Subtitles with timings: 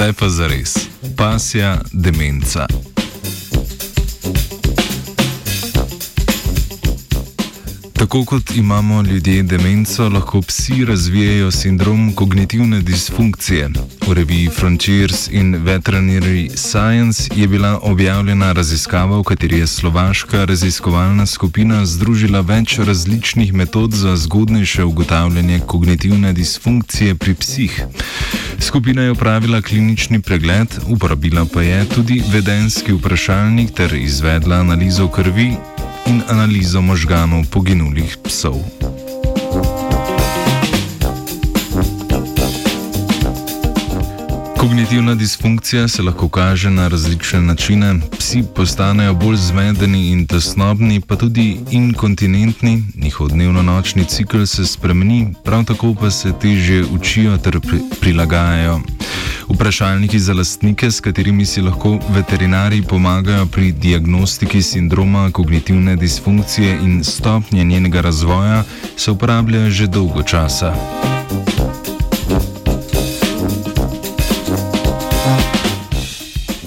[0.00, 0.88] Zdaj pa za res.
[1.16, 2.64] Pasja demenca.
[7.92, 13.68] Tako kot imamo ljudje demenco, lahko psi razvijajo sindrom kognitivne disfunkcije.
[14.08, 21.26] V reviji Frontiers in Veterinary Science je bila objavljena raziskava, v kateri je slovaška raziskovalna
[21.26, 27.82] skupina združila več različnih metod za zgodnejše ugotavljanje kognitivne disfunkcije pri psih.
[28.60, 35.52] Skupina je upravila klinični pregled, uporabila pa je tudi vedenski vprašalnik ter izvedla analizo krvi
[36.06, 38.99] in analizo možganov poginulih psov.
[44.60, 47.94] Kognitivna disfunkcija se lahko kaže na različne načine.
[48.18, 55.64] Psi postanejo bolj zmedeni in tesnobni, pa tudi inkontinentni, njihov dnevno-nočni cikl se spremeni, prav
[55.64, 58.80] tako pa se teže učijo ter pri prilagajajo.
[59.48, 67.04] Vprašalniki za lastnike, s katerimi si lahko veterinari pomagajo pri diagnostiki sindroma kognitivne disfunkcije in
[67.04, 68.64] stopnje njenega razvoja,
[68.96, 71.09] se uporabljajo že dolgo časa.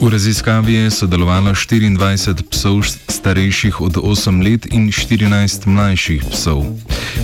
[0.04, 6.68] V raziskavi je sodelovalo 24 psov starejših od 8 let in 14 mlajših psov.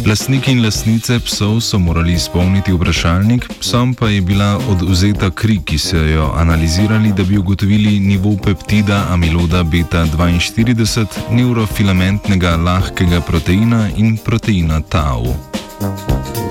[0.08, 5.78] Lastniki in lastnice psov so morali izpolniti vprašalnik, psom pa je bila oduzeta kri, ki
[5.78, 14.16] so jo analizirali, da bi ugotovili nivo peptida amiloda beta 42, neurofilamentnega lahkega proteina in
[14.18, 15.36] proteina tau.
[15.84, 16.49] S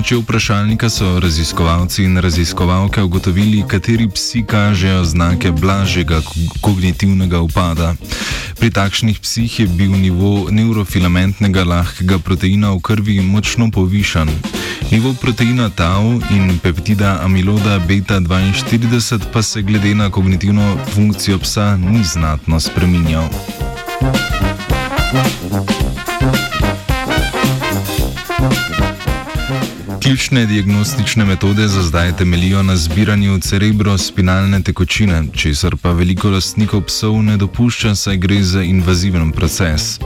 [0.00, 6.20] pomočjo vprašalnika so raziskovalci in raziskovalke ugotovili, kateri psi kažejo znake blažjega
[6.60, 7.94] kognitivnega upada.
[8.56, 14.28] Pri takšnih psih je bil nivo neurofilamentnega lahkega proteina v krvi močno povišan.
[14.90, 21.76] Nivo proteina tau in peptida amiloda beta 42 pa se glede na kognitivno funkcijo psa
[21.76, 23.28] ni znatno spreminjal.
[30.10, 37.22] Ključne diagnostične metode za zdaj temelijo na zbiranju cerebrospinalne tekočine, česar pa veliko lastnikov psov
[37.22, 40.00] ne dopušča, saj gre za invaziven proces.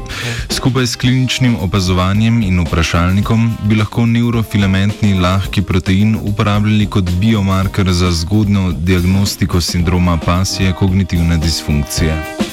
[0.51, 8.13] Skupaj s kliničnim opazovanjem in vprašalnikom bi lahko neurofilamentni lahki protein uporabljali kot biomarker za
[8.13, 12.44] zgodno diagnostiko sindroma pasije kognitivne disfunkcije.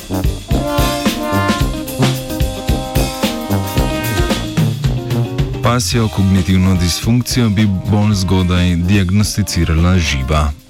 [5.71, 10.60] Pasjo kognitivno disfunkcijo bi bolj zgodaj diagnosticirala živa.